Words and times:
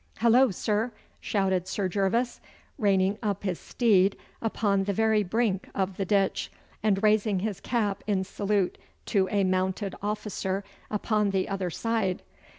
'Hullo, 0.19 0.49
sir!' 0.49 0.91
shouted 1.19 1.67
Sir 1.67 1.87
Gervas, 1.87 2.41
reining 2.79 3.19
up 3.21 3.43
his 3.43 3.59
steed 3.59 4.17
upon 4.41 4.85
the 4.85 4.93
very 4.93 5.21
brink 5.21 5.69
of 5.75 5.97
the 5.97 6.05
ditch, 6.05 6.51
and 6.81 7.03
raising 7.03 7.41
his 7.41 7.59
cap 7.61 8.03
in 8.07 8.23
salute 8.23 8.79
to 9.05 9.29
a 9.29 9.43
mounted 9.43 9.93
officer 10.01 10.63
upon 10.89 11.29
the 11.29 11.47
other 11.47 11.69
side. 11.69 12.23